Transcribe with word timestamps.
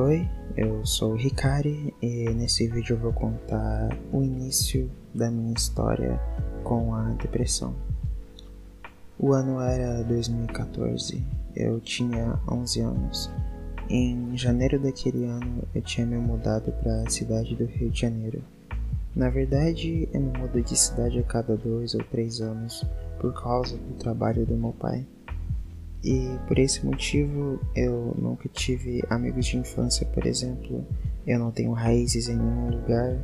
Oi, 0.00 0.30
eu 0.56 0.86
sou 0.86 1.10
o 1.10 1.16
Ricari 1.16 1.92
e 2.00 2.30
nesse 2.30 2.68
vídeo 2.68 2.94
eu 2.94 3.00
vou 3.00 3.12
contar 3.12 3.88
o 4.12 4.22
início 4.22 4.88
da 5.12 5.28
minha 5.28 5.52
história 5.52 6.20
com 6.62 6.94
a 6.94 7.02
depressão. 7.14 7.74
O 9.18 9.32
ano 9.32 9.60
era 9.60 10.04
2014, 10.04 11.20
eu 11.56 11.80
tinha 11.80 12.38
11 12.48 12.80
anos. 12.80 13.28
Em 13.90 14.36
janeiro 14.36 14.78
daquele 14.78 15.24
ano 15.24 15.64
eu 15.74 15.82
tinha 15.82 16.06
me 16.06 16.16
mudado 16.16 16.70
para 16.80 17.02
a 17.02 17.10
cidade 17.10 17.56
do 17.56 17.64
Rio 17.64 17.90
de 17.90 18.02
Janeiro. 18.02 18.40
Na 19.16 19.28
verdade, 19.28 20.08
eu 20.14 20.20
me 20.20 20.38
mudo 20.38 20.62
de 20.62 20.78
cidade 20.78 21.18
a 21.18 21.24
cada 21.24 21.56
dois 21.56 21.96
ou 21.96 22.04
três 22.04 22.40
anos 22.40 22.84
por 23.18 23.34
causa 23.34 23.76
do 23.76 23.94
trabalho 23.94 24.46
do 24.46 24.54
meu 24.54 24.72
pai. 24.74 25.04
E 26.02 26.38
por 26.46 26.58
esse 26.58 26.84
motivo 26.86 27.60
eu 27.74 28.14
nunca 28.18 28.48
tive 28.48 29.02
amigos 29.10 29.46
de 29.46 29.56
infância, 29.56 30.06
por 30.06 30.26
exemplo. 30.26 30.84
Eu 31.26 31.38
não 31.38 31.50
tenho 31.50 31.72
raízes 31.72 32.28
em 32.28 32.36
nenhum 32.36 32.70
lugar, 32.70 33.18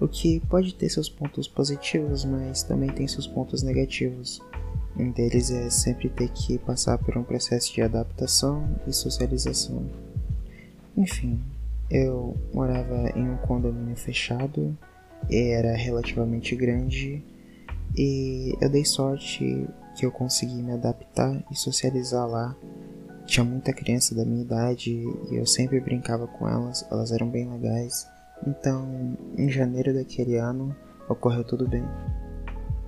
o 0.00 0.08
que 0.08 0.40
pode 0.48 0.74
ter 0.74 0.88
seus 0.88 1.08
pontos 1.08 1.46
positivos, 1.46 2.24
mas 2.24 2.62
também 2.62 2.90
tem 2.90 3.06
seus 3.06 3.26
pontos 3.26 3.62
negativos. 3.62 4.40
Um 4.96 5.10
deles 5.10 5.50
é 5.50 5.70
sempre 5.70 6.08
ter 6.08 6.28
que 6.30 6.58
passar 6.58 6.98
por 6.98 7.16
um 7.16 7.22
processo 7.22 7.72
de 7.72 7.82
adaptação 7.82 8.68
e 8.86 8.92
socialização. 8.92 9.84
Enfim, 10.96 11.40
eu 11.90 12.36
morava 12.52 13.10
em 13.14 13.28
um 13.28 13.36
condomínio 13.36 13.96
fechado, 13.96 14.76
era 15.30 15.76
relativamente 15.76 16.54
grande 16.56 17.22
e 17.96 18.56
eu 18.60 18.68
dei 18.68 18.84
sorte 18.84 19.66
que 19.98 20.06
eu 20.06 20.12
consegui 20.12 20.62
me 20.62 20.72
adaptar 20.72 21.44
e 21.50 21.56
socializar 21.56 22.24
lá. 22.24 22.54
Tinha 23.26 23.42
muita 23.42 23.72
criança 23.72 24.14
da 24.14 24.24
minha 24.24 24.42
idade 24.42 24.92
e 24.92 25.34
eu 25.34 25.44
sempre 25.44 25.80
brincava 25.80 26.28
com 26.28 26.48
elas, 26.48 26.86
elas 26.88 27.10
eram 27.10 27.28
bem 27.28 27.50
legais. 27.50 28.08
Então, 28.46 29.18
em 29.36 29.50
janeiro 29.50 29.92
daquele 29.92 30.36
ano, 30.36 30.74
ocorreu 31.08 31.42
tudo 31.42 31.68
bem. 31.68 31.82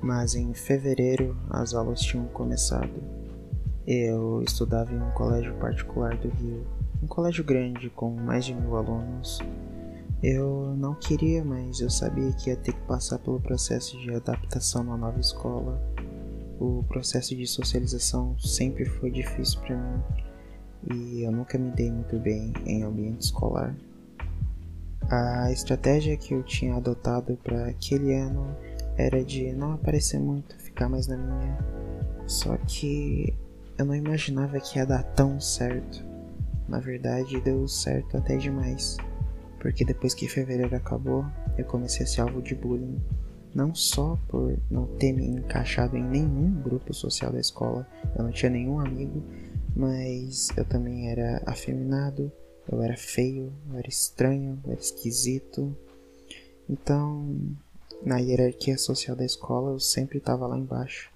Mas 0.00 0.34
em 0.34 0.54
fevereiro 0.54 1.36
as 1.50 1.74
aulas 1.74 2.00
tinham 2.00 2.24
começado. 2.28 3.02
Eu 3.86 4.42
estudava 4.42 4.90
em 4.90 4.98
um 4.98 5.10
colégio 5.10 5.54
particular 5.56 6.16
do 6.16 6.30
Rio, 6.30 6.66
um 7.02 7.06
colégio 7.06 7.44
grande 7.44 7.90
com 7.90 8.10
mais 8.12 8.46
de 8.46 8.54
mil 8.54 8.76
alunos. 8.76 9.40
Eu 10.22 10.74
não 10.78 10.94
queria, 10.94 11.44
mas 11.44 11.80
eu 11.80 11.90
sabia 11.90 12.32
que 12.32 12.48
ia 12.48 12.56
ter 12.56 12.72
que 12.72 12.86
passar 12.86 13.18
pelo 13.18 13.38
processo 13.40 13.98
de 13.98 14.10
adaptação 14.14 14.82
na 14.82 14.96
nova 14.96 15.20
escola 15.20 15.78
o 16.58 16.84
processo 16.84 17.34
de 17.36 17.46
socialização 17.46 18.38
sempre 18.38 18.84
foi 18.84 19.10
difícil 19.10 19.60
para 19.60 19.76
mim 19.76 20.02
e 20.92 21.22
eu 21.22 21.32
nunca 21.32 21.56
me 21.58 21.70
dei 21.70 21.90
muito 21.90 22.18
bem 22.18 22.52
em 22.66 22.82
ambiente 22.82 23.22
escolar. 23.22 23.74
A 25.10 25.50
estratégia 25.52 26.16
que 26.16 26.34
eu 26.34 26.42
tinha 26.42 26.76
adotado 26.76 27.38
para 27.42 27.66
aquele 27.66 28.14
ano 28.14 28.56
era 28.96 29.24
de 29.24 29.52
não 29.52 29.72
aparecer 29.72 30.18
muito, 30.18 30.56
ficar 30.58 30.88
mais 30.88 31.06
na 31.06 31.16
minha. 31.16 31.58
Só 32.26 32.56
que 32.66 33.34
eu 33.76 33.84
não 33.84 33.94
imaginava 33.94 34.58
que 34.60 34.78
ia 34.78 34.86
dar 34.86 35.02
tão 35.02 35.40
certo. 35.40 36.04
Na 36.68 36.78
verdade, 36.78 37.40
deu 37.40 37.68
certo 37.68 38.16
até 38.16 38.36
demais, 38.36 38.96
porque 39.60 39.84
depois 39.84 40.14
que 40.14 40.28
fevereiro 40.28 40.74
acabou, 40.74 41.24
eu 41.58 41.64
comecei 41.66 42.04
a 42.04 42.08
ser 42.08 42.22
alvo 42.22 42.40
de 42.40 42.54
bullying 42.54 42.98
não 43.54 43.74
só 43.74 44.18
por 44.28 44.58
não 44.70 44.86
ter 44.96 45.12
me 45.12 45.26
encaixado 45.26 45.96
em 45.96 46.02
nenhum 46.02 46.60
grupo 46.60 46.92
social 46.92 47.32
da 47.32 47.40
escola, 47.40 47.86
eu 48.16 48.24
não 48.24 48.32
tinha 48.32 48.50
nenhum 48.50 48.80
amigo, 48.80 49.22
mas 49.76 50.48
eu 50.56 50.64
também 50.64 51.08
era 51.08 51.42
afeminado, 51.46 52.30
eu 52.70 52.82
era 52.82 52.96
feio, 52.96 53.52
eu 53.70 53.78
era 53.78 53.88
estranho, 53.88 54.58
eu 54.64 54.72
era 54.72 54.80
esquisito. 54.80 55.76
Então, 56.68 57.36
na 58.04 58.18
hierarquia 58.18 58.76
social 58.76 59.16
da 59.16 59.24
escola, 59.24 59.70
eu 59.70 59.80
sempre 59.80 60.18
estava 60.18 60.46
lá 60.46 60.58
embaixo. 60.58 61.12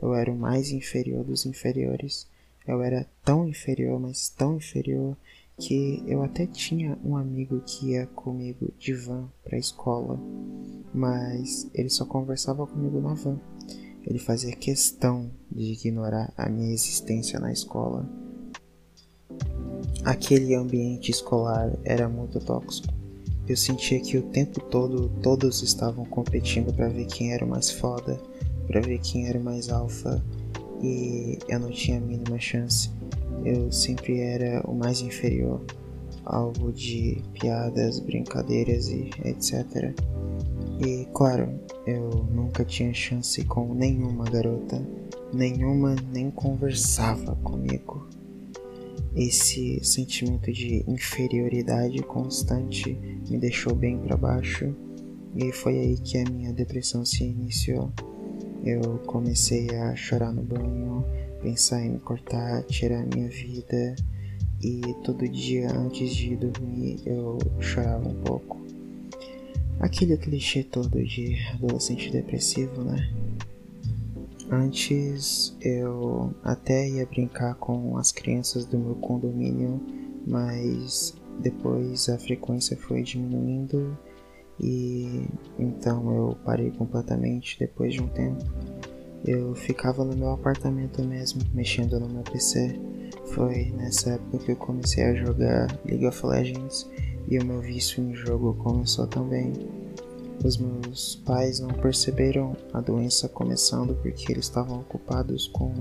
Eu 0.00 0.14
era 0.14 0.30
o 0.30 0.36
mais 0.36 0.70
inferior 0.70 1.24
dos 1.24 1.46
inferiores. 1.46 2.28
Eu 2.66 2.82
era 2.82 3.06
tão 3.24 3.48
inferior, 3.48 3.98
mas 3.98 4.28
tão 4.28 4.56
inferior 4.56 5.16
que 5.58 6.04
eu 6.06 6.22
até 6.22 6.46
tinha 6.46 6.96
um 7.04 7.16
amigo 7.16 7.60
que 7.66 7.90
ia 7.90 8.06
comigo 8.06 8.72
de 8.78 8.94
van 8.94 9.28
para 9.42 9.56
a 9.56 9.58
escola, 9.58 10.18
mas 10.92 11.68
ele 11.74 11.88
só 11.88 12.04
conversava 12.04 12.66
comigo 12.66 13.00
na 13.00 13.14
van. 13.14 13.38
Ele 14.06 14.18
fazia 14.18 14.54
questão 14.54 15.30
de 15.50 15.72
ignorar 15.72 16.32
a 16.36 16.48
minha 16.48 16.72
existência 16.72 17.38
na 17.38 17.52
escola. 17.52 18.08
Aquele 20.04 20.54
ambiente 20.54 21.10
escolar 21.10 21.76
era 21.84 22.08
muito 22.08 22.40
tóxico. 22.40 22.92
Eu 23.46 23.56
sentia 23.56 24.00
que 24.00 24.16
o 24.16 24.22
tempo 24.22 24.60
todo 24.60 25.08
todos 25.22 25.62
estavam 25.62 26.04
competindo 26.04 26.72
para 26.72 26.88
ver 26.88 27.06
quem 27.06 27.32
era 27.32 27.44
o 27.44 27.48
mais 27.48 27.70
foda, 27.70 28.20
para 28.66 28.80
ver 28.80 28.98
quem 28.98 29.26
era 29.26 29.38
o 29.38 29.42
mais 29.42 29.70
alfa, 29.70 30.22
e 30.82 31.38
eu 31.48 31.58
não 31.58 31.70
tinha 31.70 31.98
a 31.98 32.00
mínima 32.00 32.38
chance 32.38 32.90
eu 33.44 33.70
sempre 33.70 34.20
era 34.20 34.62
o 34.68 34.74
mais 34.74 35.00
inferior, 35.00 35.64
alvo 36.24 36.72
de 36.72 37.22
piadas, 37.32 38.00
brincadeiras 38.00 38.88
e 38.88 39.10
etc. 39.24 39.94
E 40.80 41.06
claro, 41.12 41.58
eu 41.84 42.08
nunca 42.30 42.64
tinha 42.64 42.94
chance 42.94 43.44
com 43.44 43.74
nenhuma 43.74 44.24
garota, 44.24 44.80
nenhuma 45.32 45.96
nem 46.12 46.30
conversava 46.30 47.34
comigo. 47.36 48.06
Esse 49.16 49.82
sentimento 49.82 50.52
de 50.52 50.84
inferioridade 50.86 52.00
constante 52.02 52.96
me 53.28 53.38
deixou 53.38 53.74
bem 53.74 53.98
para 53.98 54.16
baixo 54.16 54.72
e 55.34 55.50
foi 55.50 55.78
aí 55.78 55.98
que 55.98 56.18
a 56.18 56.30
minha 56.30 56.52
depressão 56.52 57.04
se 57.04 57.24
iniciou. 57.24 57.90
Eu 58.64 59.00
comecei 59.06 59.68
a 59.70 59.96
chorar 59.96 60.32
no 60.32 60.42
banho, 60.42 61.04
pensar 61.42 61.82
em 61.84 61.90
me 61.90 61.98
cortar, 61.98 62.62
tirar 62.64 63.04
minha 63.12 63.28
vida 63.28 63.96
e 64.62 64.80
todo 65.02 65.28
dia 65.28 65.70
antes 65.72 66.14
de 66.14 66.36
dormir 66.36 67.00
eu 67.04 67.38
chorava 67.58 68.08
um 68.08 68.22
pouco. 68.22 68.67
Aquele 69.80 70.16
clichê 70.16 70.62
todo 70.62 71.02
de 71.04 71.36
adolescente 71.54 72.10
depressivo, 72.10 72.82
né? 72.82 73.10
Antes 74.50 75.56
eu 75.60 76.34
até 76.42 76.88
ia 76.88 77.06
brincar 77.06 77.54
com 77.56 77.96
as 77.98 78.10
crianças 78.10 78.64
do 78.64 78.78
meu 78.78 78.94
condomínio, 78.94 79.80
mas 80.26 81.14
depois 81.40 82.08
a 82.08 82.18
frequência 82.18 82.76
foi 82.76 83.02
diminuindo 83.02 83.96
e 84.60 85.26
então 85.58 86.12
eu 86.14 86.36
parei 86.44 86.70
completamente 86.70 87.58
depois 87.58 87.94
de 87.94 88.02
um 88.02 88.08
tempo. 88.08 88.44
Eu 89.24 89.54
ficava 89.54 90.04
no 90.04 90.16
meu 90.16 90.30
apartamento 90.30 91.02
mesmo, 91.02 91.42
mexendo 91.52 92.00
no 92.00 92.08
meu 92.08 92.22
PC. 92.22 92.78
Foi 93.26 93.70
nessa 93.76 94.12
época 94.12 94.38
que 94.38 94.52
eu 94.52 94.56
comecei 94.56 95.04
a 95.04 95.14
jogar 95.14 95.66
League 95.84 96.06
of 96.06 96.24
Legends 96.24 96.88
e 97.30 97.38
o 97.38 97.44
meu 97.44 97.60
vício 97.60 98.02
em 98.02 98.14
jogo 98.14 98.54
começou 98.54 99.06
também. 99.06 99.52
Os 100.44 100.56
meus 100.56 101.16
pais 101.16 101.60
não 101.60 101.68
perceberam 101.68 102.56
a 102.72 102.80
doença 102.80 103.28
começando 103.28 103.94
porque 103.96 104.32
eles 104.32 104.46
estavam 104.46 104.80
ocupados 104.80 105.48
com 105.48 105.72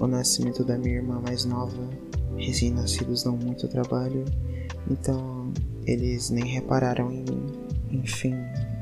o 0.00 0.06
nascimento 0.06 0.62
da 0.64 0.78
minha 0.78 0.96
irmã 0.96 1.20
mais 1.20 1.44
nova. 1.44 1.88
Recém-nascidos 2.36 3.24
dão 3.24 3.36
muito 3.36 3.66
trabalho, 3.66 4.24
então 4.90 5.52
eles 5.86 6.30
nem 6.30 6.44
repararam 6.44 7.10
em 7.10 7.22
mim. 7.24 7.46
Enfim, 7.90 8.34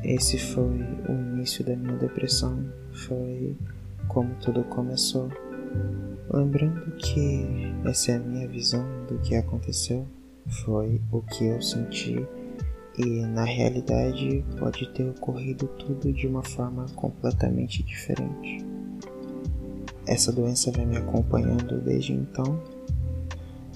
esse 0.02 0.36
foi 0.38 0.80
o 1.08 1.12
início 1.12 1.64
da 1.64 1.76
minha 1.76 1.96
depressão. 1.96 2.58
Foi 3.06 3.56
como 4.08 4.34
tudo 4.36 4.64
começou. 4.64 5.28
Lembrando 6.32 6.96
que 6.96 7.46
essa 7.84 8.12
é 8.12 8.16
a 8.16 8.18
minha 8.18 8.48
visão 8.48 8.84
do 9.06 9.18
que 9.18 9.36
aconteceu, 9.36 10.06
foi 10.48 11.00
o 11.10 11.22
que 11.22 11.46
eu 11.46 11.60
senti 11.60 12.26
e 12.96 13.04
na 13.26 13.44
realidade 13.44 14.44
pode 14.58 14.88
ter 14.92 15.08
ocorrido 15.08 15.66
tudo 15.66 16.12
de 16.12 16.26
uma 16.26 16.42
forma 16.42 16.86
completamente 16.94 17.82
diferente. 17.82 18.64
Essa 20.06 20.30
doença 20.30 20.70
vem 20.70 20.86
me 20.86 20.96
acompanhando 20.96 21.80
desde 21.80 22.12
então 22.12 22.60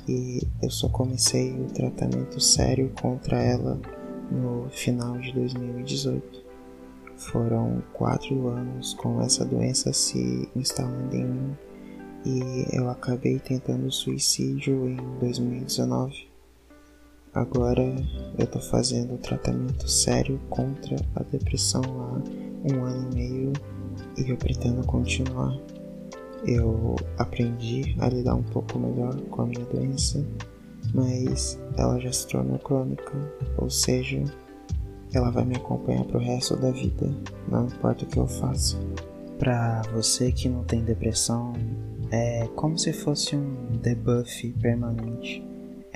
e 0.06 0.40
eu 0.62 0.70
só 0.70 0.88
comecei 0.88 1.52
o 1.52 1.66
tratamento 1.66 2.40
sério 2.40 2.90
contra 3.00 3.42
ela 3.42 3.80
no 4.30 4.68
final 4.70 5.18
de 5.18 5.32
2018. 5.32 6.46
Foram 7.16 7.82
quatro 7.92 8.46
anos 8.48 8.94
com 8.94 9.20
essa 9.20 9.44
doença 9.44 9.92
se 9.92 10.48
instalando 10.54 11.16
em 11.16 11.24
mim 11.24 11.56
e 12.24 12.76
eu 12.76 12.88
acabei 12.88 13.38
tentando 13.38 13.90
suicídio 13.90 14.88
em 14.88 14.96
2019. 15.18 16.28
Agora 17.34 17.82
eu 18.38 18.46
tô 18.46 18.58
fazendo 18.58 19.18
tratamento 19.18 19.88
sério 19.88 20.40
contra 20.48 20.96
a 21.14 21.22
depressão 21.22 21.82
há 21.82 22.72
um 22.72 22.84
ano 22.84 23.10
e 23.12 23.14
meio 23.14 23.52
e 24.16 24.30
eu 24.30 24.36
pretendo 24.36 24.84
continuar. 24.86 25.56
Eu 26.46 26.96
aprendi 27.18 27.96
a 27.98 28.08
lidar 28.08 28.34
um 28.34 28.42
pouco 28.42 28.78
melhor 28.78 29.14
com 29.30 29.42
a 29.42 29.46
minha 29.46 29.64
doença 29.66 30.24
mas 30.94 31.58
ela 31.76 31.98
já 31.98 32.12
se 32.12 32.26
tornou 32.26 32.58
crônica, 32.58 33.12
ou 33.56 33.70
seja, 33.70 34.22
ela 35.12 35.30
vai 35.30 35.44
me 35.44 35.56
acompanhar 35.56 36.04
pro 36.04 36.18
resto 36.18 36.56
da 36.56 36.70
vida, 36.70 37.10
não 37.48 37.66
importa 37.66 38.04
o 38.04 38.08
que 38.08 38.18
eu 38.18 38.26
faça. 38.26 38.76
Pra 39.38 39.82
você 39.92 40.32
que 40.32 40.48
não 40.48 40.64
tem 40.64 40.82
depressão, 40.82 41.52
é 42.10 42.46
como 42.56 42.78
se 42.78 42.92
fosse 42.92 43.36
um 43.36 43.76
debuff 43.80 44.52
permanente. 44.60 45.46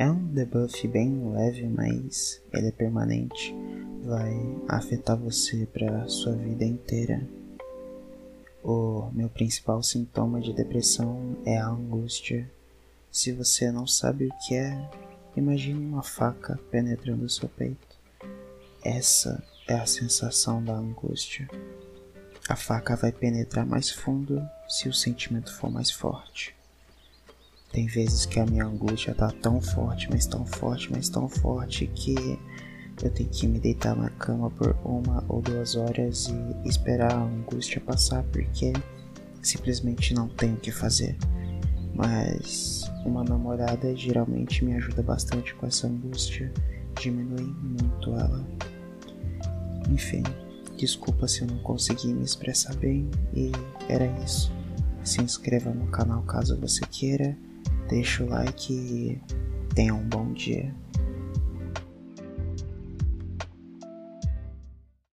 É 0.02 0.10
um 0.10 0.26
debuff 0.34 0.88
bem 0.88 1.32
leve, 1.32 1.64
mas 1.68 2.42
ele 2.52 2.66
é 2.66 2.72
permanente. 2.72 3.54
Vai 4.02 4.34
afetar 4.66 5.16
você 5.16 5.64
para 5.64 6.08
sua 6.08 6.32
vida 6.32 6.64
inteira. 6.64 7.24
O 8.64 9.08
meu 9.12 9.28
principal 9.28 9.80
sintoma 9.80 10.40
de 10.40 10.52
depressão 10.52 11.36
é 11.46 11.56
a 11.56 11.68
angústia. 11.68 12.50
Se 13.12 13.30
você 13.30 13.70
não 13.70 13.86
sabe 13.86 14.26
o 14.26 14.34
que 14.44 14.56
é, 14.56 14.90
imagine 15.36 15.86
uma 15.86 16.02
faca 16.02 16.58
penetrando 16.68 17.28
seu 17.28 17.48
peito. 17.48 17.96
Essa 18.84 19.40
é 19.68 19.74
a 19.74 19.86
sensação 19.86 20.64
da 20.64 20.74
angústia. 20.74 21.48
A 22.48 22.56
faca 22.56 22.96
vai 22.96 23.12
penetrar 23.12 23.64
mais 23.64 23.88
fundo 23.88 24.42
se 24.68 24.88
o 24.88 24.92
sentimento 24.92 25.54
for 25.54 25.70
mais 25.70 25.92
forte. 25.92 26.56
Tem 27.72 27.86
vezes 27.86 28.26
que 28.26 28.38
a 28.38 28.44
minha 28.44 28.66
angústia 28.66 29.14
tá 29.14 29.32
tão 29.40 29.60
forte, 29.60 30.08
mas 30.10 30.26
tão 30.26 30.44
forte, 30.44 30.92
mas 30.92 31.08
tão 31.08 31.26
forte 31.28 31.86
que 31.86 32.38
eu 33.02 33.10
tenho 33.10 33.30
que 33.30 33.46
me 33.46 33.58
deitar 33.58 33.96
na 33.96 34.10
cama 34.10 34.50
por 34.50 34.76
uma 34.84 35.24
ou 35.26 35.40
duas 35.40 35.74
horas 35.74 36.28
e 36.28 36.68
esperar 36.68 37.12
a 37.14 37.22
angústia 37.22 37.80
passar 37.80 38.22
porque 38.24 38.74
simplesmente 39.40 40.12
não 40.12 40.28
tenho 40.28 40.54
o 40.54 40.60
que 40.60 40.70
fazer. 40.70 41.16
Mas 41.94 42.82
uma 43.04 43.24
namorada 43.24 43.96
geralmente 43.96 44.64
me 44.64 44.74
ajuda 44.74 45.02
bastante 45.02 45.54
com 45.54 45.66
essa 45.66 45.86
angústia, 45.86 46.52
diminui 47.00 47.54
muito 47.62 48.10
ela. 48.10 48.46
Enfim, 49.90 50.22
desculpa 50.76 51.26
se 51.26 51.40
eu 51.40 51.48
não 51.48 51.58
consegui 51.58 52.12
me 52.12 52.24
expressar 52.24 52.76
bem 52.76 53.10
e 53.34 53.50
era 53.88 54.06
isso. 54.22 54.52
Se 55.02 55.20
inscreva 55.20 55.70
no 55.70 55.86
canal 55.88 56.22
caso 56.22 56.58
você 56.60 56.82
queira, 56.86 57.36
deixa 57.88 58.24
o 58.24 58.28
like 58.28 58.72
e 58.72 59.20
tenha 59.74 59.94
um 59.94 60.06
bom 60.08 60.32
dia. 60.32 60.74